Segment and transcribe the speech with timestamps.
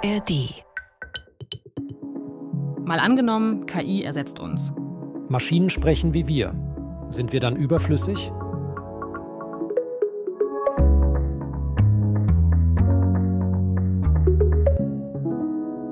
[0.00, 0.62] ARD.
[2.84, 4.72] Mal angenommen, KI ersetzt uns.
[5.28, 6.54] Maschinen sprechen wie wir.
[7.08, 8.30] Sind wir dann überflüssig?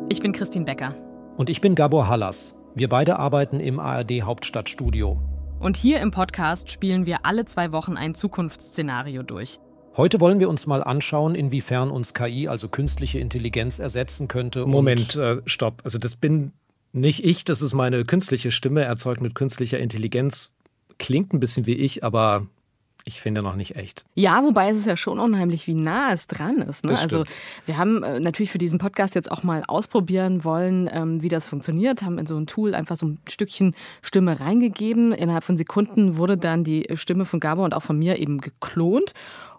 [0.09, 0.95] Ich bin Christine Becker.
[1.37, 2.55] Und ich bin Gabor Hallas.
[2.77, 5.19] Wir beide arbeiten im ARD Hauptstadtstudio.
[5.59, 9.59] Und hier im Podcast spielen wir alle zwei Wochen ein Zukunftsszenario durch.
[9.97, 14.67] Heute wollen wir uns mal anschauen, inwiefern uns KI, also künstliche Intelligenz, ersetzen könnte.
[14.67, 15.81] Moment, äh, stopp.
[15.85, 16.53] Also das bin
[16.93, 20.55] nicht ich, das ist meine künstliche Stimme, erzeugt mit künstlicher Intelligenz.
[20.99, 22.47] Klingt ein bisschen wie ich, aber
[23.07, 24.05] ich finde noch nicht echt.
[24.15, 26.85] Ja, wobei es ist ja schon unheimlich, wie nah es dran ist.
[26.85, 26.99] Ne?
[26.99, 27.25] Also
[27.65, 31.47] wir haben äh, natürlich für diesen Podcast jetzt auch mal ausprobieren wollen, ähm, wie das
[31.47, 35.13] funktioniert, haben in so ein Tool einfach so ein Stückchen Stimme reingegeben.
[35.13, 39.15] Innerhalb von Sekunden wurde dann die Stimme von Gabor und auch von mir eben geklont.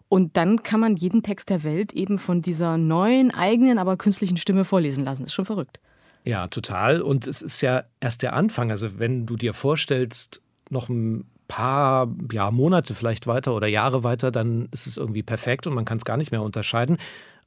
[0.09, 4.37] Und dann kann man jeden Text der Welt eben von dieser neuen, eigenen, aber künstlichen
[4.37, 5.23] Stimme vorlesen lassen.
[5.23, 5.79] ist schon verrückt.
[6.23, 7.01] Ja, total.
[7.01, 8.71] Und es ist ja erst der Anfang.
[8.71, 14.31] Also wenn du dir vorstellst, noch ein paar ja, Monate vielleicht weiter oder Jahre weiter,
[14.31, 16.97] dann ist es irgendwie perfekt und man kann es gar nicht mehr unterscheiden.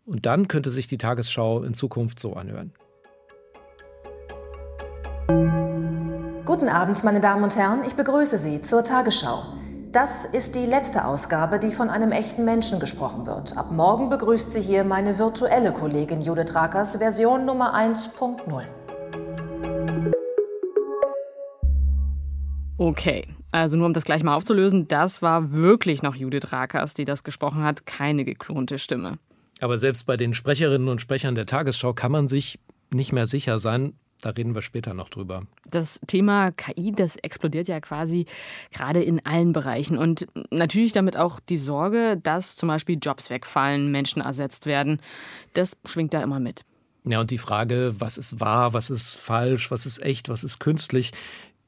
[0.07, 2.73] Und dann könnte sich die Tagesschau in Zukunft so anhören.
[6.47, 7.81] Guten Abend, meine Damen und Herren.
[7.87, 9.60] Ich begrüße Sie zur Tagesschau.
[9.93, 13.59] Das ist die letzte Ausgabe, die von einem echten Menschen gesprochen wird.
[13.59, 18.63] Ab morgen begrüßt Sie hier meine virtuelle Kollegin Judith Rakers, Version Nummer 1.0.
[22.79, 27.05] Okay, also nur um das gleich mal aufzulösen, das war wirklich noch Judith Rakers, die
[27.05, 29.19] das gesprochen hat, keine geklonte Stimme.
[29.61, 32.61] Aber selbst bei den Sprecherinnen und Sprechern der Tagesschau kann man sich
[32.93, 33.95] nicht mehr sicher sein.
[34.21, 35.43] Da reden wir später noch drüber.
[35.69, 38.27] Das Thema KI, das explodiert ja quasi
[38.71, 39.97] gerade in allen Bereichen.
[39.97, 45.01] Und natürlich damit auch die Sorge, dass zum Beispiel Jobs wegfallen, Menschen ersetzt werden.
[45.55, 46.65] Das schwingt da immer mit.
[47.05, 50.59] Ja, und die Frage, was ist wahr, was ist falsch, was ist echt, was ist
[50.59, 51.13] künstlich,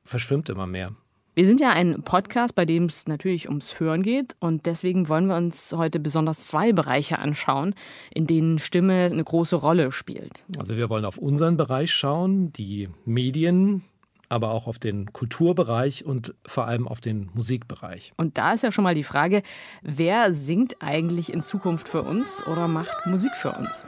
[0.04, 0.92] verschwimmt immer mehr.
[1.34, 4.36] Wir sind ja ein Podcast, bei dem es natürlich ums Hören geht.
[4.38, 7.74] Und deswegen wollen wir uns heute besonders zwei Bereiche anschauen,
[8.12, 10.44] in denen Stimme eine große Rolle spielt.
[10.58, 13.82] Also wir wollen auf unseren Bereich schauen, die Medien,
[14.28, 18.12] aber auch auf den Kulturbereich und vor allem auf den Musikbereich.
[18.18, 19.42] Und da ist ja schon mal die Frage,
[19.80, 23.86] wer singt eigentlich in Zukunft für uns oder macht Musik für uns?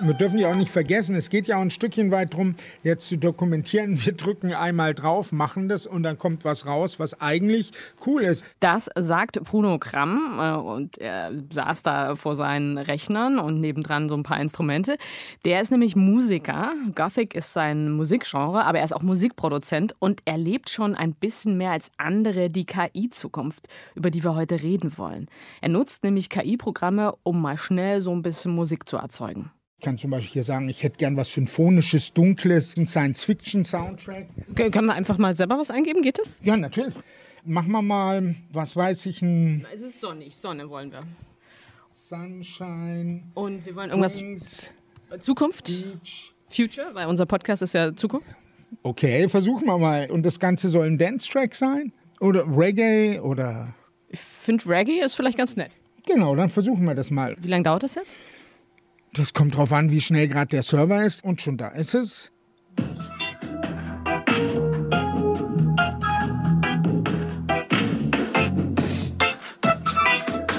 [0.00, 3.06] Wir dürfen ja auch nicht vergessen, es geht ja auch ein Stückchen weit drum, jetzt
[3.06, 4.04] zu dokumentieren.
[4.04, 7.70] Wir drücken einmal drauf, machen das und dann kommt was raus, was eigentlich
[8.04, 8.44] cool ist.
[8.58, 14.16] Das sagt Bruno Kramm äh, und er saß da vor seinen Rechnern und nebendran so
[14.16, 14.96] ein paar Instrumente.
[15.44, 16.72] Der ist nämlich Musiker.
[16.96, 21.56] Gothic ist sein Musikgenre, aber er ist auch Musikproduzent und er lebt schon ein bisschen
[21.56, 25.28] mehr als andere die KI-Zukunft, über die wir heute reden wollen.
[25.60, 29.52] Er nutzt nämlich KI-Programme, um mal schnell so ein bisschen Musik zu erzeugen.
[29.84, 34.28] Ich kann zum Beispiel hier sagen, ich hätte gern was Symphonisches, Dunkles, ein Science-Fiction-Soundtrack.
[34.54, 36.00] Können wir einfach mal selber was eingeben?
[36.00, 36.38] Geht das?
[36.42, 36.94] Ja, natürlich.
[37.44, 41.02] Machen wir mal, was weiß ich, ein Es ist sonnig, Sonne wollen wir.
[41.86, 44.14] Sunshine, Und wir wollen irgendwas.
[44.14, 44.70] Drinks,
[45.20, 45.66] Zukunft?
[45.66, 46.32] Beach.
[46.48, 46.94] Future?
[46.94, 48.30] Weil unser Podcast ist ja Zukunft.
[48.84, 50.10] Okay, versuchen wir mal.
[50.10, 51.92] Und das Ganze soll ein Dance-Track sein?
[52.20, 53.74] Oder Reggae oder...
[54.08, 55.72] Ich finde Reggae ist vielleicht ganz nett.
[56.06, 57.36] Genau, dann versuchen wir das mal.
[57.38, 58.08] Wie lange dauert das jetzt?
[59.16, 61.22] Das kommt drauf an, wie schnell gerade der Server ist.
[61.22, 62.32] Und schon da ist es.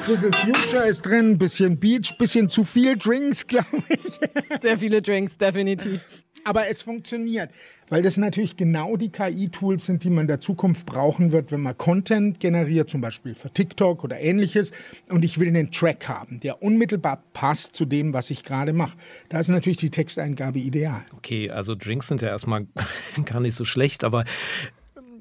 [0.08, 4.20] Bisschen Future ist drin, bisschen Beach, bisschen zu viel Drinks, glaube ich.
[4.62, 6.00] Sehr viele Drinks, definitiv.
[6.46, 7.50] Aber es funktioniert,
[7.90, 11.62] weil das natürlich genau die KI-Tools sind, die man in der Zukunft brauchen wird, wenn
[11.62, 14.72] man Content generiert, zum Beispiel für TikTok oder ähnliches.
[15.10, 18.96] Und ich will einen Track haben, der unmittelbar passt zu dem, was ich gerade mache.
[19.30, 21.04] Da ist natürlich die Texteingabe ideal.
[21.18, 22.68] Okay, also Drinks sind ja erstmal
[23.26, 24.24] gar nicht so schlecht, aber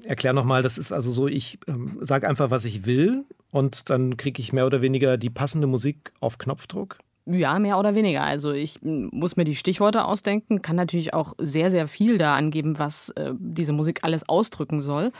[0.03, 4.15] erklär nochmal, das ist also so, ich ähm, sage einfach, was ich will und dann
[4.15, 6.99] kriege ich mehr oder weniger die passende Musik auf Knopfdruck.
[7.27, 8.21] Ja, mehr oder weniger.
[8.21, 12.77] Also ich muss mir die Stichworte ausdenken, kann natürlich auch sehr, sehr viel da angeben,
[12.77, 15.11] was äh, diese Musik alles ausdrücken soll.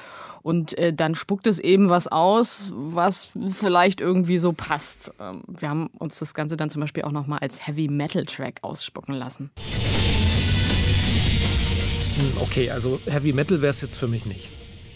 [0.43, 5.13] Und äh, dann spuckt es eben was aus, was vielleicht irgendwie so passt.
[5.19, 8.59] Ähm, wir haben uns das Ganze dann zum Beispiel auch nochmal als Heavy Metal Track
[8.61, 9.49] ausspucken lassen.
[12.17, 14.47] Hm, Okay, also Heavy Metal wäre es jetzt für mich nicht.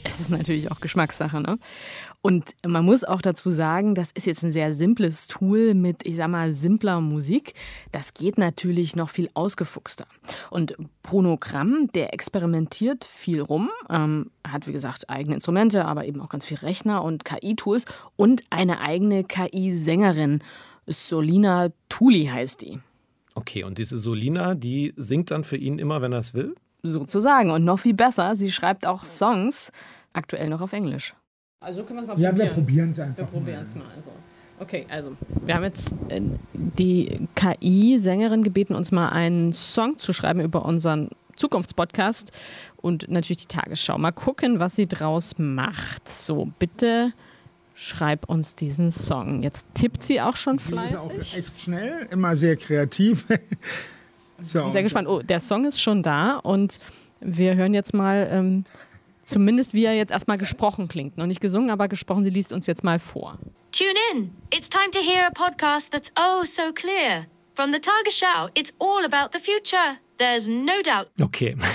[0.03, 1.57] Es ist natürlich auch Geschmackssache, ne?
[2.21, 6.17] Und man muss auch dazu sagen, das ist jetzt ein sehr simples Tool mit, ich
[6.17, 7.53] sag mal, simpler Musik.
[7.93, 10.05] Das geht natürlich noch viel ausgefuchster.
[10.49, 16.19] Und Bruno Kramm, der experimentiert viel rum, ähm, hat wie gesagt eigene Instrumente, aber eben
[16.19, 17.85] auch ganz viel Rechner und KI-Tools
[18.17, 20.43] und eine eigene KI-Sängerin.
[20.87, 22.79] Solina Thuli heißt die.
[23.35, 26.55] Okay, und diese Solina, die singt dann für ihn immer, wenn er es will?
[26.83, 27.51] Sozusagen.
[27.51, 29.71] Und noch viel besser, sie schreibt auch Songs,
[30.11, 31.13] aktuell noch auf Englisch.
[31.61, 32.47] Also können wir es mal ja, probieren.
[32.47, 33.17] Ja, wir probieren es einfach.
[33.17, 33.87] Wir probieren es mal.
[33.95, 34.11] Also.
[34.59, 35.15] Okay, also
[35.45, 36.21] wir haben jetzt äh,
[36.53, 42.31] die KI-Sängerin gebeten, uns mal einen Song zu schreiben über unseren Zukunftspodcast
[42.77, 43.97] und natürlich die Tagesschau.
[43.97, 46.09] Mal gucken, was sie draus macht.
[46.09, 47.13] So, bitte
[47.75, 49.43] schreib uns diesen Song.
[49.43, 50.99] Jetzt tippt sie auch schon fleißig.
[50.99, 53.25] Sie ist auch echt schnell, immer sehr kreativ.
[54.41, 54.59] so.
[54.59, 55.07] Ich bin sehr gespannt.
[55.09, 56.79] Oh, der Song ist schon da und
[57.21, 58.63] wir hören jetzt mal ähm,
[59.29, 61.17] zumindest, wie er jetzt erstmal gesprochen klingt.
[61.17, 62.23] Noch nicht gesungen, aber gesprochen.
[62.23, 63.37] Sie liest uns jetzt mal vor.
[63.71, 64.31] Tune in.
[64.53, 67.27] It's time to hear a podcast that's oh so clear.
[67.53, 69.97] From the Tagesschau, it's all about the future.
[70.17, 71.07] There's no doubt.
[71.21, 71.55] Okay.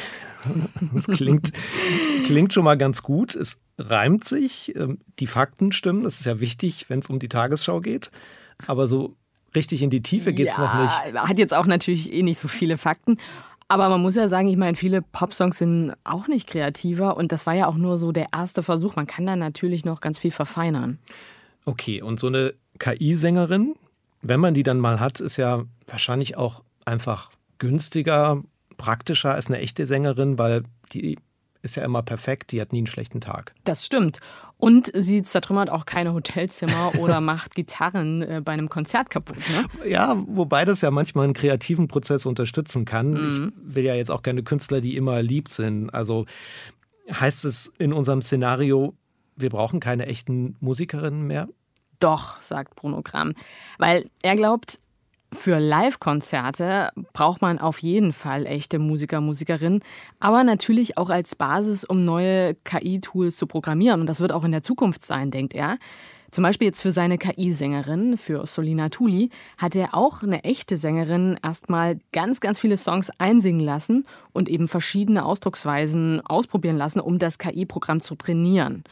[0.93, 1.53] Das klingt,
[2.27, 3.35] klingt schon mal ganz gut.
[3.35, 4.75] Es reimt sich.
[4.77, 6.03] Ähm, die Fakten stimmen.
[6.03, 8.11] Das ist ja wichtig, wenn es um die Tagesschau geht.
[8.67, 9.17] Aber so
[9.55, 11.19] richtig in die Tiefe geht es ja, noch nicht.
[11.19, 13.17] Hat jetzt auch natürlich eh nicht so viele Fakten.
[13.75, 17.45] Aber man muss ja sagen, ich meine, viele Popsongs sind auch nicht kreativer und das
[17.45, 18.95] war ja auch nur so der erste Versuch.
[18.95, 21.01] Man kann da natürlich noch ganz viel verfeinern.
[21.65, 23.75] Okay, und so eine KI-Sängerin,
[24.23, 28.45] wenn man die dann mal hat, ist ja wahrscheinlich auch einfach günstiger,
[28.77, 30.63] praktischer als eine echte Sängerin, weil
[30.93, 31.19] die
[31.63, 33.57] ist ja immer perfekt, die hat nie einen schlechten Tag.
[33.65, 34.21] Das stimmt.
[34.65, 39.37] Und sie zertrümmert auch keine Hotelzimmer oder macht Gitarren äh, bei einem Konzert kaputt.
[39.51, 39.91] Ne?
[39.91, 43.11] Ja, wobei das ja manchmal einen kreativen Prozess unterstützen kann.
[43.11, 43.53] Mhm.
[43.69, 45.91] Ich will ja jetzt auch keine Künstler, die immer lieb sind.
[45.91, 46.25] Also
[47.13, 48.95] heißt es in unserem Szenario,
[49.37, 51.47] wir brauchen keine echten Musikerinnen mehr?
[52.01, 53.35] Doch, sagt Bruno Gramm.
[53.77, 54.81] Weil er glaubt,
[55.35, 59.81] für Live-Konzerte braucht man auf jeden Fall echte Musiker, Musikerinnen,
[60.21, 64.01] aber natürlich auch als Basis, um neue KI-Tools zu programmieren.
[64.01, 65.79] Und das wird auch in der Zukunft sein, denkt er.
[66.31, 71.39] Zum Beispiel jetzt für seine KI-Sängerin, für Solina Tuli, hat er auch eine echte Sängerin
[71.45, 77.39] erstmal ganz, ganz viele Songs einsingen lassen und eben verschiedene Ausdrucksweisen ausprobieren lassen, um das
[77.39, 78.83] KI-Programm zu trainieren.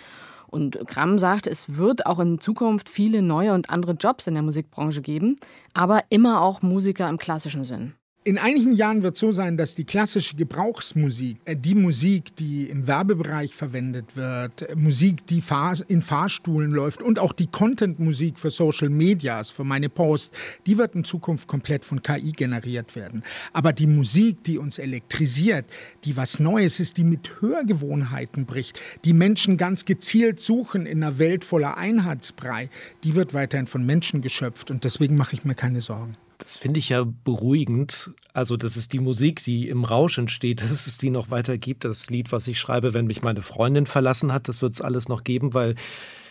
[0.52, 4.42] Und Gramm sagt, es wird auch in Zukunft viele neue und andere Jobs in der
[4.42, 5.36] Musikbranche geben,
[5.72, 7.94] aber immer auch Musiker im klassischen Sinn.
[8.24, 12.86] In einigen Jahren wird so sein, dass die klassische Gebrauchsmusik, äh, die Musik, die im
[12.86, 15.42] Werbebereich verwendet wird, äh, Musik, die
[15.88, 20.94] in Fahrstuhlen läuft und auch die Content-Musik für Social Medias, für meine Posts, die wird
[20.94, 23.24] in Zukunft komplett von KI generiert werden.
[23.52, 25.64] Aber die Musik, die uns elektrisiert,
[26.04, 31.18] die was Neues ist, die mit Hörgewohnheiten bricht, die Menschen ganz gezielt suchen in einer
[31.18, 32.70] Welt voller Einheitsbrei,
[33.02, 36.16] die wird weiterhin von Menschen geschöpft und deswegen mache ich mir keine Sorgen.
[36.42, 38.10] Das finde ich ja beruhigend.
[38.32, 41.84] Also, das ist die Musik, die im Rausch entsteht, dass es die noch weiter gibt.
[41.84, 45.08] Das Lied, was ich schreibe, wenn mich meine Freundin verlassen hat, das wird es alles
[45.08, 45.74] noch geben, weil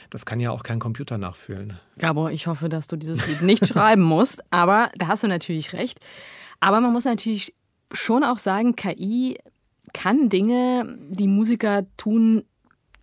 [0.10, 1.80] das kann ja auch kein Computer nachfühlen.
[1.98, 5.72] Gabor, ich hoffe, dass du dieses Lied nicht schreiben musst, aber da hast du natürlich
[5.74, 6.00] recht.
[6.60, 7.54] Aber man muss natürlich
[7.94, 9.38] schon auch sagen, KI
[9.94, 12.44] kann Dinge, die Musiker tun,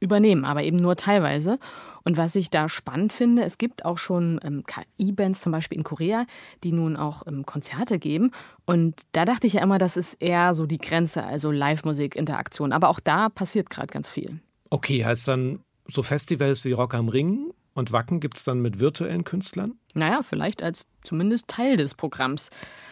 [0.00, 1.58] übernehmen, aber eben nur teilweise.
[2.04, 5.84] Und was ich da spannend finde, es gibt auch schon ähm, KI-Bands, zum Beispiel in
[5.84, 6.26] Korea,
[6.64, 8.30] die nun auch ähm, Konzerte geben.
[8.66, 12.72] Und da dachte ich ja immer, das ist eher so die Grenze, also Live-Musik, Interaktion.
[12.72, 14.40] Aber auch da passiert gerade ganz viel.
[14.70, 18.80] Okay, heißt dann so Festivals wie Rock am Ring und Wacken gibt es dann mit
[18.80, 19.74] virtuellen Künstlern?
[19.94, 22.50] Naja, vielleicht als zumindest Teil des Programms.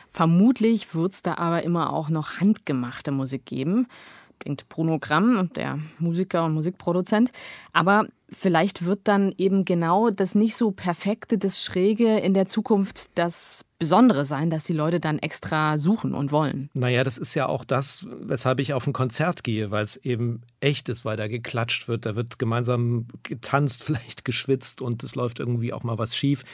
[0.08, 3.86] Vermutlich wird es da aber immer auch noch handgemachte Musik geben
[4.44, 7.32] denkt Bruno Gramm, der Musiker und Musikproduzent.
[7.72, 13.16] Aber vielleicht wird dann eben genau das nicht so perfekte, das Schräge in der Zukunft
[13.16, 16.70] das Besondere sein, dass die Leute dann extra suchen und wollen.
[16.72, 20.40] Naja, das ist ja auch das, weshalb ich auf ein Konzert gehe, weil es eben
[20.60, 25.40] echt ist, weil da geklatscht wird, da wird gemeinsam getanzt, vielleicht geschwitzt und es läuft
[25.40, 26.44] irgendwie auch mal was schief.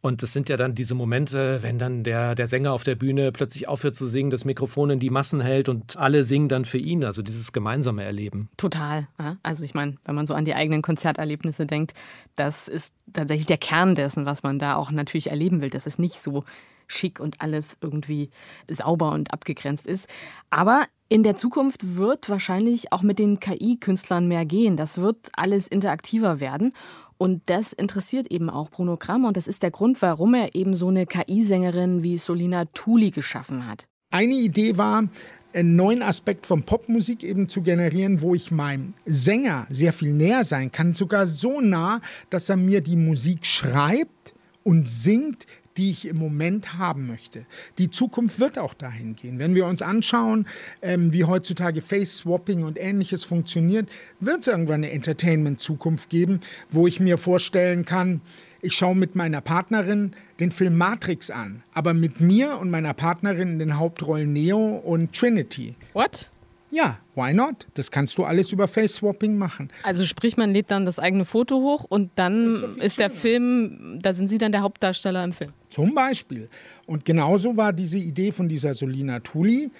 [0.00, 3.32] Und das sind ja dann diese Momente, wenn dann der, der Sänger auf der Bühne
[3.32, 6.78] plötzlich aufhört zu singen, das Mikrofon in die Massen hält und alle singen dann für
[6.78, 7.02] ihn.
[7.04, 8.48] Also dieses gemeinsame Erleben.
[8.56, 9.08] Total.
[9.42, 11.94] Also ich meine, wenn man so an die eigenen Konzerterlebnisse denkt,
[12.36, 15.70] das ist tatsächlich der Kern dessen, was man da auch natürlich erleben will.
[15.70, 16.44] Das ist nicht so
[16.86, 18.30] schick und alles irgendwie
[18.70, 20.08] sauber und abgegrenzt ist.
[20.48, 24.76] Aber in der Zukunft wird wahrscheinlich auch mit den KI-Künstlern mehr gehen.
[24.76, 26.72] Das wird alles interaktiver werden.
[27.18, 30.76] Und das interessiert eben auch Bruno Kramer und das ist der Grund, warum er eben
[30.76, 33.86] so eine KI-Sängerin wie Solina Thuli geschaffen hat.
[34.10, 35.08] Eine Idee war,
[35.52, 40.44] einen neuen Aspekt von Popmusik eben zu generieren, wo ich meinem Sänger sehr viel näher
[40.44, 45.46] sein kann, sogar so nah, dass er mir die Musik schreibt und singt,
[45.78, 47.46] die ich im Moment haben möchte.
[47.78, 49.38] Die Zukunft wird auch dahin gehen.
[49.38, 50.46] Wenn wir uns anschauen,
[50.82, 53.88] ähm, wie heutzutage Face-Swapping und ähnliches funktioniert,
[54.20, 58.20] wird es irgendwann eine Entertainment-Zukunft geben, wo ich mir vorstellen kann,
[58.60, 63.52] ich schaue mit meiner Partnerin den Film Matrix an, aber mit mir und meiner Partnerin
[63.52, 65.76] in den Hauptrollen Neo und Trinity.
[65.92, 66.28] What?
[66.70, 67.66] Ja, why not?
[67.74, 69.70] Das kannst du alles über Face-Swapping machen.
[69.82, 73.98] Also sprich, man lädt dann das eigene Foto hoch und dann ist, ist der Film,
[74.02, 75.52] da sind Sie dann der Hauptdarsteller im Film.
[75.70, 76.48] Zum Beispiel.
[76.86, 79.70] Und genauso war diese Idee von dieser Solina Tuli,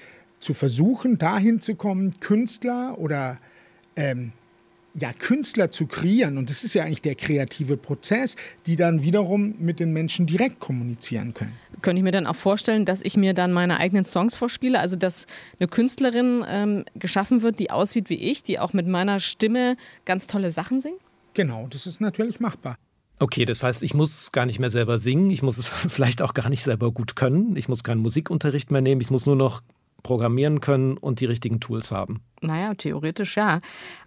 [0.41, 3.39] zu versuchen, dahin zu kommen, Künstler oder
[3.97, 4.33] ähm,
[4.95, 9.55] ja, Künstler zu kreieren, und das ist ja eigentlich der kreative Prozess, die dann wiederum
[9.59, 11.53] mit den Menschen direkt kommunizieren können.
[11.83, 14.97] Könnte ich mir dann auch vorstellen, dass ich mir dann meine eigenen Songs vorspiele, also
[14.97, 15.27] dass
[15.61, 20.27] eine Künstlerin ähm, geschaffen wird, die aussieht wie ich, die auch mit meiner Stimme ganz
[20.27, 21.01] tolle Sachen singt?
[21.35, 22.77] Genau, das ist natürlich machbar.
[23.21, 26.35] Okay, das heißt, ich muss gar nicht mehr selber singen, ich muss es vielleicht auch
[26.35, 29.63] gar nicht selber gut können, ich muss keinen Musikunterricht mehr nehmen, ich muss nur noch
[30.09, 32.23] programmieren können und die richtigen Tools haben.
[32.41, 33.61] Naja, theoretisch ja.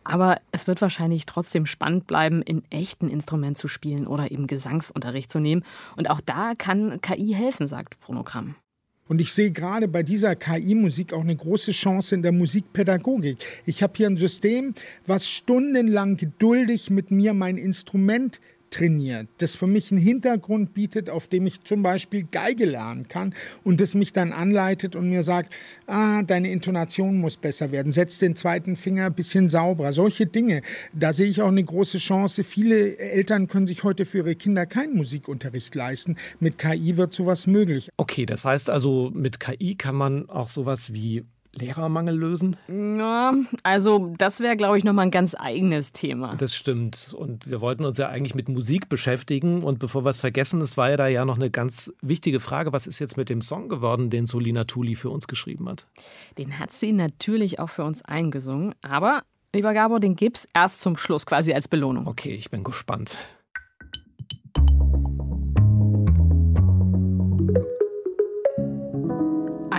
[0.03, 5.31] Aber es wird wahrscheinlich trotzdem spannend bleiben, in echten Instrument zu spielen oder eben Gesangsunterricht
[5.31, 5.63] zu nehmen.
[5.97, 8.55] Und auch da kann KI helfen, sagt Pronogramm.
[9.09, 13.37] Und ich sehe gerade bei dieser KI-Musik auch eine große Chance in der Musikpädagogik.
[13.67, 14.73] Ich habe hier ein System,
[15.05, 21.27] was stundenlang geduldig mit mir mein Instrument trainiert, das für mich einen Hintergrund bietet, auf
[21.27, 25.53] dem ich zum Beispiel Geige lernen kann und das mich dann anleitet und mir sagt,
[25.87, 29.93] ah, deine Intonation muss besser werden, setz den zweiten Finger ein bisschen sauberer.
[29.93, 30.61] Solche Dinge,
[30.93, 32.43] da sehe ich auch eine große Chance.
[32.43, 36.15] Viele Eltern können sich heute für ihre Kinder keinen Musikunterricht leisten.
[36.39, 37.89] Mit KI wird sowas möglich.
[37.97, 42.55] Okay, das heißt also, mit KI kann man auch sowas wie Lehrermangel lösen?
[42.69, 46.35] Ja, also das wäre, glaube ich, nochmal ein ganz eigenes Thema.
[46.35, 47.13] Das stimmt.
[47.17, 49.63] Und wir wollten uns ja eigentlich mit Musik beschäftigen.
[49.63, 52.71] Und bevor wir es vergessen, es war ja da ja noch eine ganz wichtige Frage.
[52.71, 55.87] Was ist jetzt mit dem Song geworden, den Solina Tuli für uns geschrieben hat?
[56.37, 58.73] Den hat sie natürlich auch für uns eingesungen.
[58.81, 62.07] Aber, lieber Gabor, den gibt's erst zum Schluss quasi als Belohnung.
[62.07, 63.17] Okay, ich bin gespannt.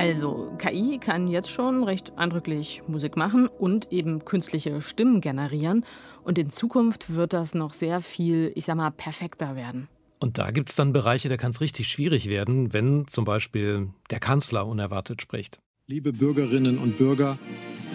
[0.02, 5.86] Also, KI kann jetzt schon recht eindrücklich Musik machen und eben künstliche Stimmen generieren.
[6.24, 9.86] Und in Zukunft wird das noch sehr viel, ich sag mal, perfekter werden.
[10.18, 13.90] Und da gibt es dann Bereiche, da kann es richtig schwierig werden, wenn zum Beispiel
[14.10, 15.60] der Kanzler unerwartet spricht.
[15.86, 17.38] Liebe Bürgerinnen und Bürger,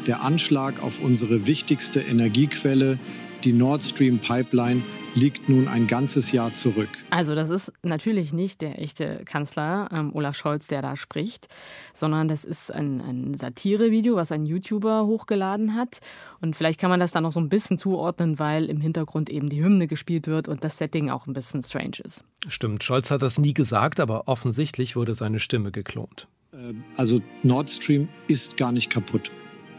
[0.07, 2.99] der Anschlag auf unsere wichtigste Energiequelle,
[3.43, 4.81] die Nord Stream Pipeline,
[5.17, 6.89] liegt nun ein ganzes Jahr zurück.
[7.09, 11.47] Also das ist natürlich nicht der echte Kanzler ähm, Olaf Scholz, der da spricht,
[11.91, 16.00] sondern das ist ein, ein Satirevideo, was ein YouTuber hochgeladen hat.
[16.39, 19.50] Und vielleicht kann man das dann noch so ein bisschen zuordnen, weil im Hintergrund eben
[19.50, 22.24] die Hymne gespielt wird und das Setting auch ein bisschen strange ist.
[22.47, 26.27] Stimmt, Scholz hat das nie gesagt, aber offensichtlich wurde seine Stimme geklont.
[26.53, 29.31] Äh, also Nord Stream ist gar nicht kaputt.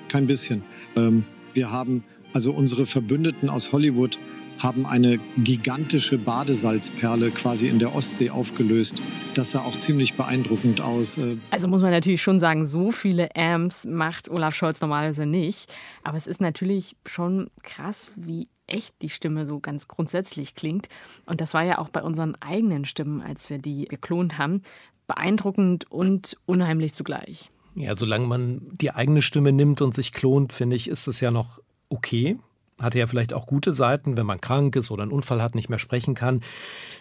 [0.08, 0.64] Kein bisschen.
[0.96, 2.02] Ähm, wir haben
[2.32, 4.18] also unsere Verbündeten aus Hollywood
[4.58, 9.02] haben eine gigantische Badesalzperle quasi in der Ostsee aufgelöst.
[9.34, 11.18] Das sah auch ziemlich beeindruckend aus.
[11.18, 11.36] Äh.
[11.50, 15.72] Also muss man natürlich schon sagen, so viele Amps macht Olaf Scholz normalerweise nicht.
[16.02, 20.88] Aber es ist natürlich schon krass, wie echt die Stimme so ganz grundsätzlich klingt.
[21.24, 24.62] Und das war ja auch bei unseren eigenen Stimmen, als wir die geklont haben,
[25.06, 27.50] beeindruckend und unheimlich zugleich.
[27.74, 31.30] Ja, solange man die eigene Stimme nimmt und sich klont, finde ich, ist es ja
[31.30, 32.38] noch okay
[32.78, 35.68] hatte ja vielleicht auch gute Seiten, wenn man krank ist oder einen Unfall hat, nicht
[35.68, 36.42] mehr sprechen kann.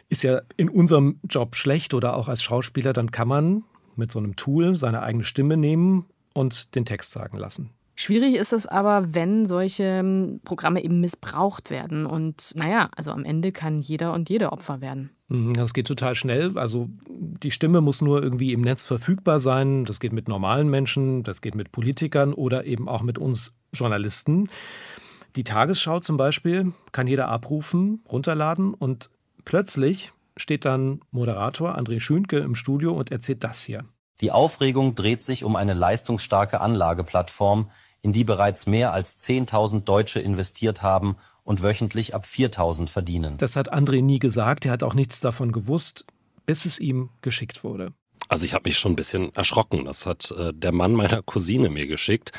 [0.09, 3.63] Ist ja in unserem Job schlecht oder auch als Schauspieler, dann kann man
[3.95, 7.71] mit so einem Tool seine eigene Stimme nehmen und den Text sagen lassen.
[7.99, 12.05] Schwierig ist es aber, wenn solche ähm, Programme eben missbraucht werden.
[12.05, 15.09] Und naja, also am Ende kann jeder und jede Opfer werden.
[15.29, 16.59] Mhm, das geht total schnell.
[16.59, 19.83] Also die Stimme muss nur irgendwie im Netz verfügbar sein.
[19.83, 24.47] Das geht mit normalen Menschen, das geht mit Politikern oder eben auch mit uns Journalisten.
[25.37, 29.11] Die Tagesschau zum Beispiel kann jeder abrufen, runterladen und
[29.45, 33.85] plötzlich steht dann Moderator André Schünke im Studio und erzählt das hier.
[34.19, 37.69] Die Aufregung dreht sich um eine leistungsstarke Anlageplattform,
[38.01, 43.37] in die bereits mehr als 10.000 Deutsche investiert haben und wöchentlich ab 4.000 verdienen.
[43.37, 46.07] Das hat André nie gesagt, er hat auch nichts davon gewusst,
[46.47, 47.93] bis es ihm geschickt wurde.
[48.27, 49.85] Also ich habe mich schon ein bisschen erschrocken.
[49.85, 52.31] Das hat äh, der Mann meiner Cousine mir geschickt,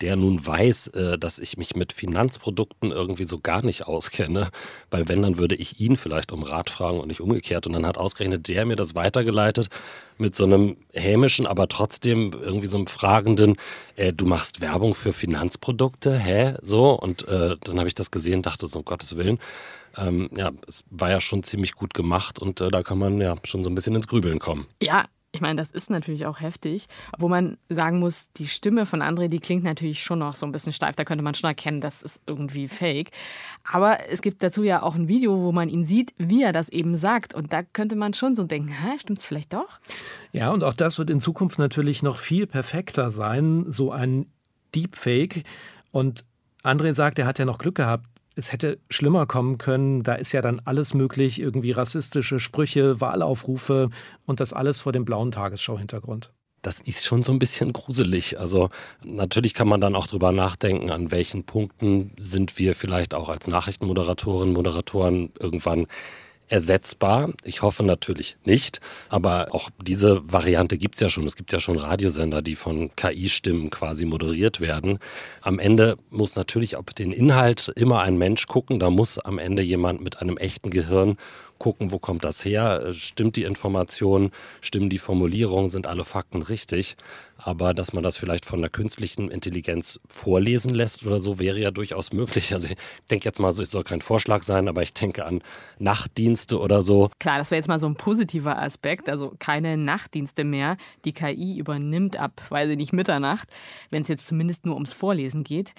[0.00, 4.50] der nun weiß, äh, dass ich mich mit Finanzprodukten irgendwie so gar nicht auskenne.
[4.90, 7.66] Weil wenn, dann würde ich ihn vielleicht um Rat fragen und nicht umgekehrt.
[7.66, 9.68] Und dann hat ausgerechnet der mir das weitergeleitet
[10.18, 13.56] mit so einem hämischen, aber trotzdem irgendwie so einem fragenden,
[13.96, 16.54] äh, du machst Werbung für Finanzprodukte, hä?
[16.62, 16.98] So.
[16.98, 19.38] Und äh, dann habe ich das gesehen, dachte so, um Gottes Willen.
[19.96, 23.34] Ähm, ja, es war ja schon ziemlich gut gemacht und äh, da kann man ja
[23.44, 24.66] schon so ein bisschen ins Grübeln kommen.
[24.82, 26.86] Ja, Ich meine, das ist natürlich auch heftig,
[27.18, 30.52] wo man sagen muss, die Stimme von André, die klingt natürlich schon noch so ein
[30.52, 30.96] bisschen steif.
[30.96, 33.10] Da könnte man schon erkennen, das ist irgendwie fake.
[33.70, 36.70] Aber es gibt dazu ja auch ein Video, wo man ihn sieht, wie er das
[36.70, 37.34] eben sagt.
[37.34, 39.78] Und da könnte man schon so denken, hä, stimmt's vielleicht doch?
[40.32, 44.24] Ja, und auch das wird in Zukunft natürlich noch viel perfekter sein, so ein
[44.74, 45.44] Deepfake.
[45.92, 46.24] Und
[46.64, 50.02] André sagt, er hat ja noch Glück gehabt es hätte schlimmer kommen können.
[50.02, 53.90] Da ist ja dann alles möglich, irgendwie rassistische Sprüche, Wahlaufrufe
[54.26, 56.30] und das alles vor dem blauen Tagesschau-Hintergrund.
[56.62, 58.38] Das ist schon so ein bisschen gruselig.
[58.38, 58.70] Also
[59.04, 63.46] natürlich kann man dann auch drüber nachdenken, an welchen Punkten sind wir vielleicht auch als
[63.46, 65.86] Nachrichtenmoderatorinnen, Moderatoren irgendwann
[66.48, 67.32] ersetzbar.
[67.44, 71.26] Ich hoffe natürlich nicht, aber auch diese Variante gibt es ja schon.
[71.26, 74.98] Es gibt ja schon Radiosender, die von KI-Stimmen quasi moderiert werden.
[75.40, 78.78] Am Ende muss natürlich auf den Inhalt immer ein Mensch gucken.
[78.78, 81.16] Da muss am Ende jemand mit einem echten Gehirn
[81.58, 86.96] gucken, wo kommt das her, stimmt die Information, stimmen die Formulierungen, sind alle Fakten richtig.
[87.38, 91.70] Aber dass man das vielleicht von der künstlichen Intelligenz vorlesen lässt oder so, wäre ja
[91.70, 92.54] durchaus möglich.
[92.54, 92.76] Also ich
[93.10, 95.42] denke jetzt mal so, es soll kein Vorschlag sein, aber ich denke an
[95.78, 97.10] Nachtdienste oder so.
[97.18, 100.76] Klar, das wäre jetzt mal so ein positiver Aspekt, also keine Nachtdienste mehr.
[101.04, 103.48] Die KI übernimmt ab, weil sie nicht Mitternacht,
[103.90, 105.74] wenn es jetzt zumindest nur ums Vorlesen geht.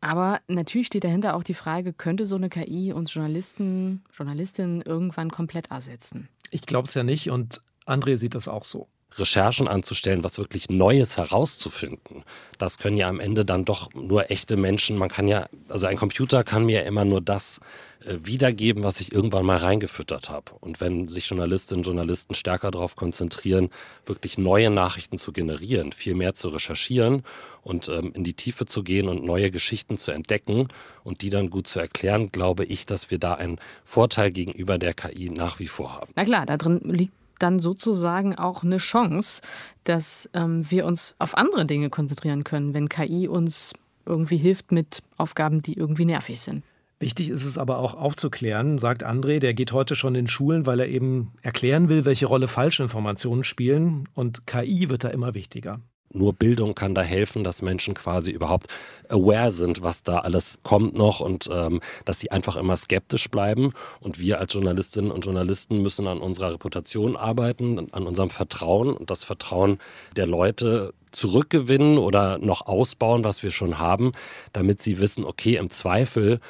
[0.00, 5.30] Aber natürlich steht dahinter auch die Frage, könnte so eine KI uns Journalisten, Journalistinnen irgendwann
[5.30, 6.28] komplett ersetzen?
[6.50, 8.88] Ich glaube es ja nicht und André sieht das auch so.
[9.16, 12.24] Recherchen anzustellen, was wirklich Neues herauszufinden.
[12.58, 14.96] Das können ja am Ende dann doch nur echte Menschen.
[14.96, 17.60] Man kann ja, also ein Computer kann mir immer nur das
[18.04, 20.52] äh, wiedergeben, was ich irgendwann mal reingefüttert habe.
[20.60, 23.70] Und wenn sich Journalistinnen und Journalisten stärker darauf konzentrieren,
[24.06, 27.22] wirklich neue Nachrichten zu generieren, viel mehr zu recherchieren
[27.62, 30.68] und ähm, in die Tiefe zu gehen und neue Geschichten zu entdecken
[31.02, 34.94] und die dann gut zu erklären, glaube ich, dass wir da einen Vorteil gegenüber der
[34.94, 36.12] KI nach wie vor haben.
[36.14, 39.42] Na klar, da drin liegt dann sozusagen auch eine Chance,
[39.84, 43.74] dass ähm, wir uns auf andere Dinge konzentrieren können, wenn KI uns
[44.06, 46.64] irgendwie hilft mit Aufgaben, die irgendwie nervig sind.
[47.00, 50.80] Wichtig ist es aber auch aufzuklären, sagt André, der geht heute schon in Schulen, weil
[50.80, 54.08] er eben erklären will, welche Rolle Falschinformationen spielen.
[54.14, 55.80] Und KI wird da immer wichtiger.
[56.10, 58.68] Nur Bildung kann da helfen, dass Menschen quasi überhaupt
[59.08, 63.72] aware sind, was da alles kommt noch und ähm, dass sie einfach immer skeptisch bleiben.
[64.00, 69.10] Und wir als Journalistinnen und Journalisten müssen an unserer Reputation arbeiten, an unserem Vertrauen und
[69.10, 69.78] das Vertrauen
[70.16, 74.12] der Leute zurückgewinnen oder noch ausbauen, was wir schon haben,
[74.52, 76.40] damit sie wissen, okay, im Zweifel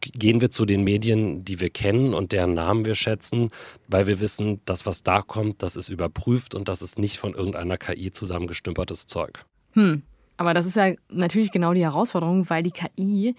[0.00, 3.50] gehen wir zu den Medien, die wir kennen und deren Namen wir schätzen,
[3.88, 7.34] weil wir wissen, das, was da kommt, das ist überprüft und das ist nicht von
[7.34, 9.44] irgendeiner KI zusammengestümpertes Zeug.
[9.72, 10.02] Hm.
[10.36, 13.34] Aber das ist ja natürlich genau die Herausforderung, weil die KI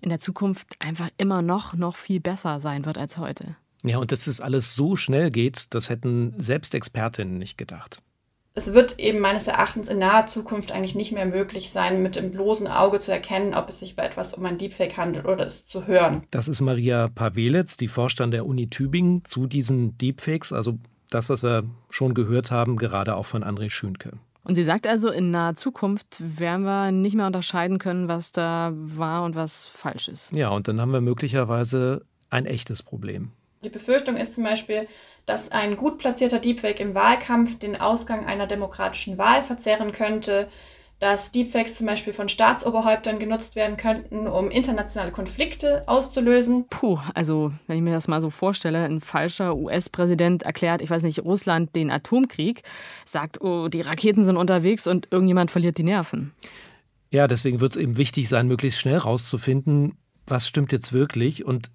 [0.00, 3.56] in der Zukunft einfach immer noch, noch viel besser sein wird als heute.
[3.82, 8.02] Ja, und dass das alles so schnell geht, das hätten selbst Expertinnen nicht gedacht
[8.60, 12.30] es wird eben meines Erachtens in naher Zukunft eigentlich nicht mehr möglich sein, mit dem
[12.30, 15.64] bloßen Auge zu erkennen, ob es sich bei etwas um ein Deepfake handelt oder es
[15.64, 16.24] zu hören.
[16.30, 21.30] Das ist Maria Pawelitz, die forscht an der Uni Tübingen zu diesen Deepfakes, also das,
[21.30, 24.12] was wir schon gehört haben, gerade auch von André Schünke.
[24.44, 28.72] Und sie sagt also, in naher Zukunft werden wir nicht mehr unterscheiden können, was da
[28.74, 30.32] wahr und was falsch ist.
[30.32, 33.32] Ja, und dann haben wir möglicherweise ein echtes Problem.
[33.64, 34.86] Die Befürchtung ist zum Beispiel,
[35.26, 40.48] dass ein gut platzierter Deepfake im Wahlkampf den Ausgang einer demokratischen Wahl verzerren könnte,
[41.00, 46.66] dass Deepfakes zum Beispiel von Staatsoberhäuptern genutzt werden könnten, um internationale Konflikte auszulösen.
[46.68, 51.02] Puh, also wenn ich mir das mal so vorstelle, ein falscher US-Präsident erklärt, ich weiß
[51.02, 52.62] nicht, Russland den Atomkrieg,
[53.06, 56.32] sagt, oh, die Raketen sind unterwegs und irgendjemand verliert die Nerven.
[57.10, 61.70] Ja, deswegen wird es eben wichtig sein, möglichst schnell rauszufinden, was stimmt jetzt wirklich und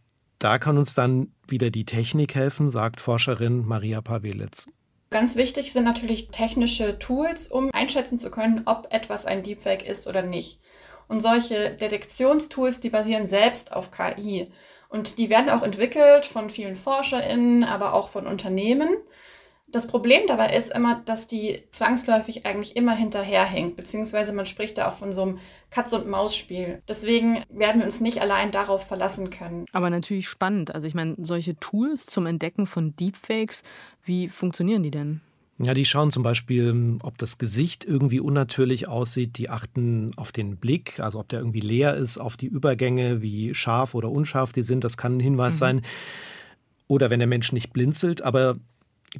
[0.45, 4.67] da kann uns dann wieder die Technik helfen, sagt Forscherin Maria Pawelitz.
[5.10, 10.05] Ganz wichtig sind natürlich technische Tools, um einschätzen zu können, ob etwas ein Deepfake ist
[10.05, 10.60] oder nicht.
[11.08, 14.51] Und solche Detektionstools, die basieren selbst auf KI.
[14.88, 18.89] Und die werden auch entwickelt von vielen ForscherInnen, aber auch von Unternehmen.
[19.75, 24.88] Das Problem dabei ist immer, dass die zwangsläufig eigentlich immer hinterherhängt, beziehungsweise man spricht da
[24.88, 26.79] auch von so einem Katz-und-Maus-Spiel.
[26.88, 29.65] Deswegen werden wir uns nicht allein darauf verlassen können.
[29.73, 30.73] Aber natürlich spannend.
[30.73, 33.63] Also ich meine, solche Tools zum Entdecken von Deepfakes,
[34.01, 35.19] wie funktionieren die denn?
[35.57, 39.38] Ja, die schauen zum Beispiel, ob das Gesicht irgendwie unnatürlich aussieht.
[39.38, 43.53] Die achten auf den Blick, also ob der irgendwie leer ist, auf die Übergänge, wie
[43.53, 44.85] scharf oder unscharf die sind.
[44.85, 45.59] Das kann ein Hinweis mhm.
[45.59, 45.81] sein.
[46.88, 48.21] Oder wenn der Mensch nicht blinzelt.
[48.21, 48.55] Aber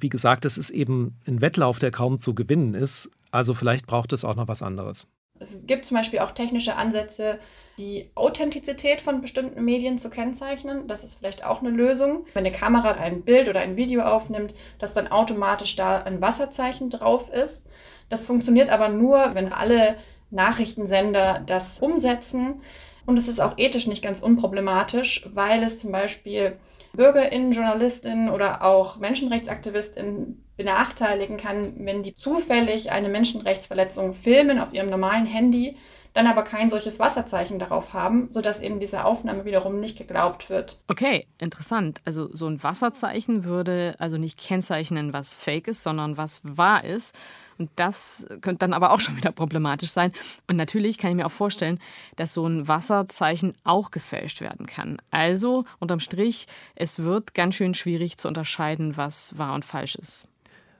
[0.02, 3.12] wie gesagt, es ist eben ein Wettlauf, der kaum zu gewinnen ist.
[3.32, 5.08] Also vielleicht braucht es auch noch was anderes.
[5.40, 7.40] Es gibt zum Beispiel auch technische Ansätze,
[7.78, 10.88] die Authentizität von bestimmten Medien zu kennzeichnen.
[10.88, 12.26] Das ist vielleicht auch eine Lösung.
[12.34, 16.90] Wenn eine Kamera ein Bild oder ein Video aufnimmt, dass dann automatisch da ein Wasserzeichen
[16.90, 17.68] drauf ist.
[18.08, 19.98] Das funktioniert aber nur, wenn alle
[20.32, 22.62] Nachrichtensender das umsetzen.
[23.06, 26.58] Und es ist auch ethisch nicht ganz unproblematisch, weil es zum Beispiel
[26.96, 34.90] BürgerInnen, JournalistInnen oder auch MenschenrechtsaktivistInnen benachteiligen kann, wenn die zufällig eine Menschenrechtsverletzung filmen auf ihrem
[34.90, 35.78] normalen Handy,
[36.14, 40.80] dann aber kein solches Wasserzeichen darauf haben, sodass eben diese Aufnahme wiederum nicht geglaubt wird.
[40.88, 42.02] Okay, interessant.
[42.06, 47.14] Also so ein Wasserzeichen würde also nicht kennzeichnen, was fake ist, sondern was wahr ist.
[47.58, 50.12] Und das könnte dann aber auch schon wieder problematisch sein.
[50.48, 51.80] Und natürlich kann ich mir auch vorstellen,
[52.15, 54.98] dass so ein Wasserzeichen auch gefälscht werden kann.
[55.12, 60.28] Also unterm Strich, es wird ganz schön schwierig zu unterscheiden, was wahr und falsch ist.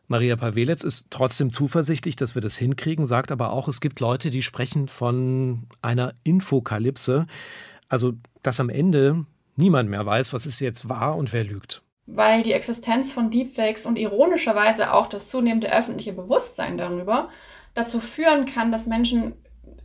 [0.08, 4.30] Maria Pavelec ist trotzdem zuversichtlich, dass wir das hinkriegen, sagt aber auch, es gibt Leute,
[4.30, 7.26] die sprechen von einer Infokalypse.
[7.90, 11.82] Also, dass am Ende niemand mehr weiß, was ist jetzt wahr und wer lügt.
[12.08, 17.30] Weil die Existenz von Deepfakes und ironischerweise auch das zunehmende öffentliche Bewusstsein darüber
[17.74, 19.34] dazu führen kann, dass Menschen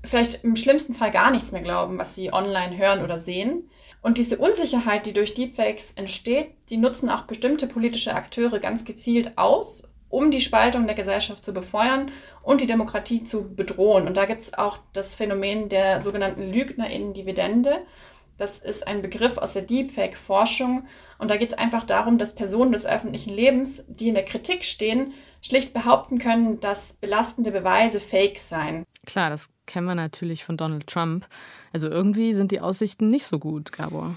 [0.05, 3.71] vielleicht im schlimmsten Fall gar nichts mehr glauben, was sie online hören oder sehen.
[4.03, 9.37] Und diese Unsicherheit, die durch Deepfakes entsteht, die nutzen auch bestimmte politische Akteure ganz gezielt
[9.37, 12.11] aus, um die Spaltung der Gesellschaft zu befeuern
[12.43, 14.07] und die Demokratie zu bedrohen.
[14.07, 17.83] Und da gibt es auch das Phänomen der sogenannten Lügnerinnen-Dividende.
[18.41, 20.85] Das ist ein Begriff aus der Deepfake-Forschung.
[21.19, 24.65] Und da geht es einfach darum, dass Personen des öffentlichen Lebens, die in der Kritik
[24.65, 28.87] stehen, schlicht behaupten können, dass belastende Beweise fake seien.
[29.05, 31.29] Klar, das kennen wir natürlich von Donald Trump.
[31.75, 34.15] Also irgendwie sind die Aussichten nicht so gut, Gabor.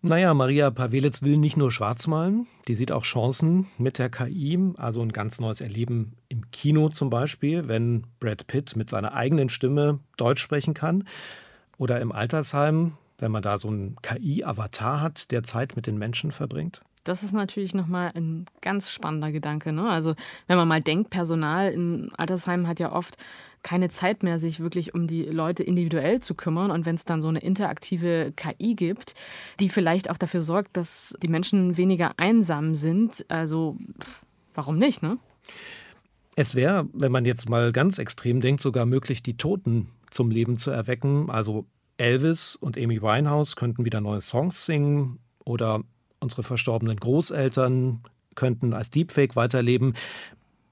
[0.00, 4.74] Naja, Maria Pawelitz will nicht nur schwarz malen, die sieht auch Chancen mit der KI,
[4.76, 9.48] also ein ganz neues Erleben im Kino zum Beispiel, wenn Brad Pitt mit seiner eigenen
[9.48, 11.08] Stimme Deutsch sprechen kann.
[11.78, 16.32] Oder im Altersheim, wenn man da so einen KI-Avatar hat, der Zeit mit den Menschen
[16.32, 16.82] verbringt.
[17.04, 19.72] Das ist natürlich nochmal ein ganz spannender Gedanke.
[19.72, 19.88] Ne?
[19.88, 20.14] Also,
[20.46, 23.16] wenn man mal denkt, Personal in Altersheimen hat ja oft
[23.62, 26.70] keine Zeit mehr, sich wirklich um die Leute individuell zu kümmern.
[26.70, 29.14] Und wenn es dann so eine interaktive KI gibt,
[29.60, 33.76] die vielleicht auch dafür sorgt, dass die Menschen weniger einsam sind, also
[34.54, 35.18] warum nicht, ne?
[36.36, 40.56] Es wäre, wenn man jetzt mal ganz extrem denkt, sogar möglich, die Toten zum Leben
[40.56, 41.28] zu erwecken.
[41.30, 41.66] Also
[42.00, 45.82] Elvis und Amy Winehouse könnten wieder neue Songs singen oder
[46.18, 48.02] unsere verstorbenen Großeltern
[48.34, 49.94] könnten als Deepfake weiterleben.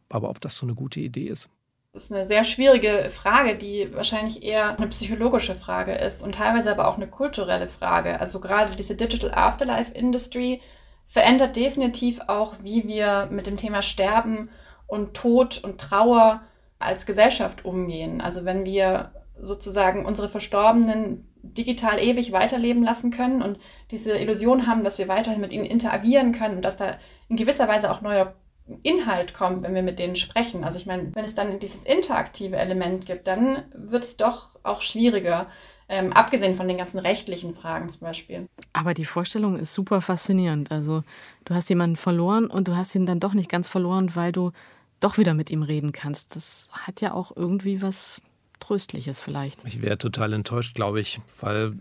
[0.09, 1.51] Aber ob das so eine gute Idee ist?
[1.93, 6.71] Das ist eine sehr schwierige Frage, die wahrscheinlich eher eine psychologische Frage ist und teilweise
[6.71, 8.21] aber auch eine kulturelle Frage.
[8.21, 10.61] Also gerade diese Digital Afterlife Industry
[11.07, 14.51] verändert definitiv auch, wie wir mit dem Thema Sterben
[14.87, 16.43] und Tod und Trauer
[16.79, 18.21] als Gesellschaft umgehen.
[18.21, 23.59] Also wenn wir sozusagen unsere Verstorbenen digital ewig weiterleben lassen können und
[23.91, 26.99] diese Illusion haben, dass wir weiterhin mit ihnen interagieren können und dass da
[27.29, 28.35] in gewisser Weise auch neuer
[28.83, 30.65] Inhalt kommt, wenn wir mit denen sprechen.
[30.65, 34.83] Also ich meine, wenn es dann dieses interaktive Element gibt, dann wird es doch auch
[34.83, 35.47] schwieriger.
[35.91, 38.47] Ähm, abgesehen von den ganzen rechtlichen Fragen zum Beispiel.
[38.75, 40.71] Aber die Vorstellung ist super faszinierend.
[40.71, 41.03] Also
[41.47, 44.53] du hast jemanden verloren und du hast ihn dann doch nicht ganz verloren, weil du
[45.01, 46.37] doch wieder mit ihm reden kannst.
[46.37, 48.21] Das hat ja auch irgendwie was
[48.59, 49.67] Tröstliches vielleicht.
[49.67, 51.79] Ich wäre total enttäuscht, glaube ich, weil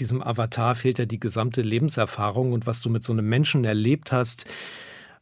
[0.00, 4.12] diesem Avatar fehlt ja die gesamte Lebenserfahrung und was du mit so einem Menschen erlebt
[4.12, 4.46] hast,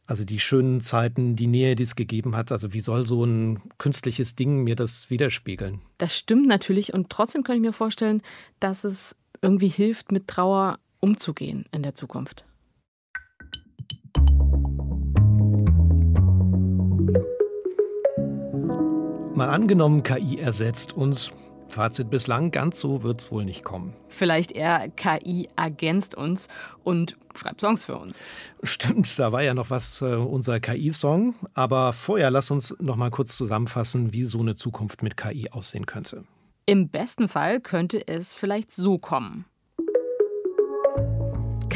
[0.05, 2.51] also die schönen Zeiten, die Nähe, die es gegeben hat.
[2.51, 5.81] Also wie soll so ein künstliches Ding mir das widerspiegeln?
[5.97, 8.21] Das stimmt natürlich und trotzdem kann ich mir vorstellen,
[8.59, 12.45] dass es irgendwie hilft, mit Trauer umzugehen in der Zukunft.
[19.37, 21.31] Mal angenommen, KI ersetzt uns.
[21.69, 23.93] Fazit bislang, ganz so wird es wohl nicht kommen.
[24.09, 26.47] Vielleicht eher KI ergänzt uns
[26.83, 28.25] und schreibt Songs für uns.
[28.63, 31.35] Stimmt, da war ja noch was, äh, unser KI-Song.
[31.53, 35.85] Aber vorher lass uns noch mal kurz zusammenfassen, wie so eine Zukunft mit KI aussehen
[35.85, 36.23] könnte.
[36.65, 39.45] Im besten Fall könnte es vielleicht so kommen.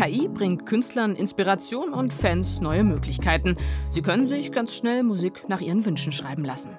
[0.01, 3.55] KI bringt Künstlern Inspiration und Fans neue Möglichkeiten.
[3.91, 6.71] Sie können sich ganz schnell Musik nach ihren Wünschen schreiben lassen.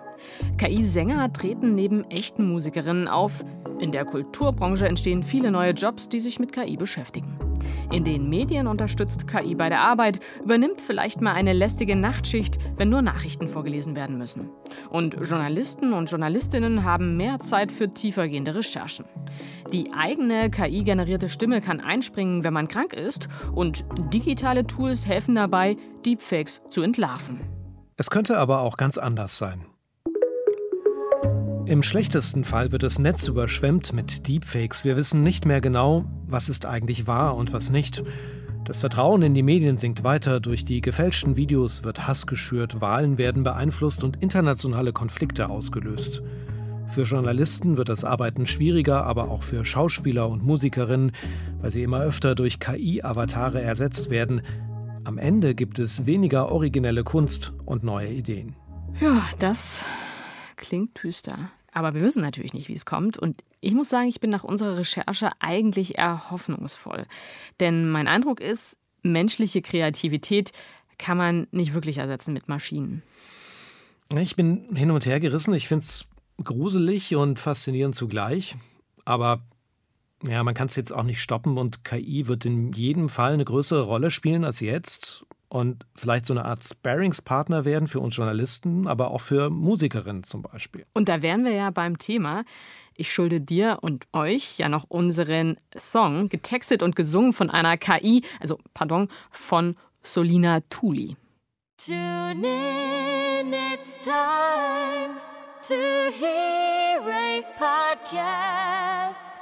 [0.58, 3.44] KI-Sänger treten neben echten Musikerinnen auf.
[3.78, 7.38] In der Kulturbranche entstehen viele neue Jobs, die sich mit KI beschäftigen.
[7.92, 12.88] In den Medien unterstützt KI bei der Arbeit, übernimmt vielleicht mal eine lästige Nachtschicht, wenn
[12.88, 14.48] nur Nachrichten vorgelesen werden müssen.
[14.88, 19.05] Und Journalisten und Journalistinnen haben mehr Zeit für tiefergehende Recherchen.
[19.72, 25.76] Die eigene KI-generierte Stimme kann einspringen, wenn man krank ist, und digitale Tools helfen dabei,
[26.07, 27.40] Deepfakes zu entlarven.
[27.98, 29.66] Es könnte aber auch ganz anders sein.
[31.72, 34.85] Im schlechtesten Fall wird das Netz überschwemmt mit Deepfakes.
[34.85, 38.04] Wir wissen nicht mehr genau, was ist eigentlich wahr und was nicht.
[38.66, 43.16] Das Vertrauen in die Medien sinkt weiter, durch die gefälschten Videos wird Hass geschürt, Wahlen
[43.16, 46.22] werden beeinflusst und internationale Konflikte ausgelöst.
[46.88, 51.12] Für Journalisten wird das Arbeiten schwieriger, aber auch für Schauspieler und Musikerinnen,
[51.62, 54.42] weil sie immer öfter durch KI-Avatare ersetzt werden.
[55.04, 58.56] Am Ende gibt es weniger originelle Kunst und neue Ideen.
[59.00, 59.87] Ja, das
[60.56, 61.50] klingt düster.
[61.72, 63.18] Aber wir wissen natürlich nicht, wie es kommt.
[63.18, 67.06] Und ich muss sagen, ich bin nach unserer Recherche eigentlich eher hoffnungsvoll.
[67.61, 70.52] Denn mein Eindruck ist, menschliche Kreativität
[70.98, 73.02] kann man nicht wirklich ersetzen mit Maschinen.
[74.16, 75.54] Ich bin hin und her gerissen.
[75.54, 76.06] Ich finde es
[76.44, 78.56] gruselig und faszinierend zugleich.
[79.04, 79.42] Aber
[80.26, 83.44] ja, man kann es jetzt auch nicht stoppen und KI wird in jedem Fall eine
[83.44, 88.86] größere Rolle spielen als jetzt und vielleicht so eine Art Sparingspartner werden für uns Journalisten,
[88.86, 90.86] aber auch für Musikerinnen zum Beispiel.
[90.94, 92.44] Und da wären wir ja beim Thema.
[92.94, 98.22] Ich schulde dir und euch ja noch unseren Song, getextet und gesungen von einer KI,
[98.40, 101.18] also pardon, von Solina Thuli.
[101.76, 105.16] Tune in, it's time
[105.68, 105.74] to
[106.18, 109.34] hear a podcast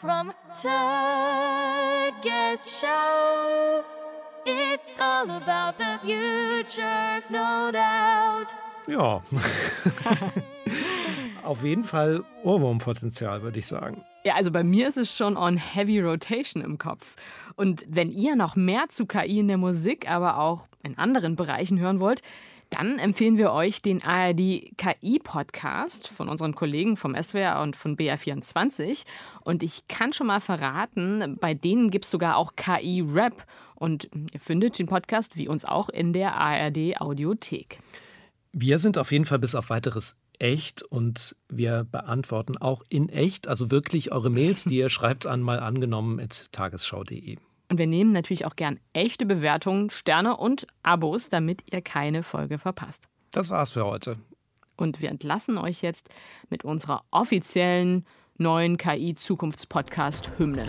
[0.00, 0.70] from Turgis
[2.80, 3.84] Show.
[4.82, 8.48] It's all about the future, no doubt.
[8.88, 9.22] Ja.
[11.44, 14.02] Auf jeden Fall Ohrwurmpotenzial, würde ich sagen.
[14.24, 17.14] Ja, also bei mir ist es schon on Heavy Rotation im Kopf.
[17.54, 21.78] Und wenn ihr noch mehr zu KI in der Musik, aber auch in anderen Bereichen
[21.78, 22.22] hören wollt,
[22.72, 29.04] dann empfehlen wir euch den ARD KI-Podcast von unseren Kollegen vom SWR und von BR24.
[29.42, 33.44] Und ich kann schon mal verraten, bei denen gibt es sogar auch KI-Rap.
[33.74, 37.78] Und ihr findet den Podcast wie uns auch in der ARD Audiothek.
[38.52, 43.48] Wir sind auf jeden Fall bis auf weiteres echt und wir beantworten auch in echt,
[43.48, 46.20] also wirklich eure Mails, die ihr schreibt an mal angenommen
[46.52, 47.38] tagesschau.de.
[47.72, 52.58] Und wir nehmen natürlich auch gern echte Bewertungen, Sterne und Abos, damit ihr keine Folge
[52.58, 53.08] verpasst.
[53.30, 54.18] Das war's für heute.
[54.76, 56.10] Und wir entlassen euch jetzt
[56.50, 58.04] mit unserer offiziellen
[58.36, 60.66] neuen KI-Zukunftspodcast-Hymne.